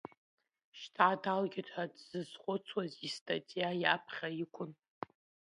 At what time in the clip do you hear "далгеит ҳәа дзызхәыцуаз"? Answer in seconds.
1.21-2.93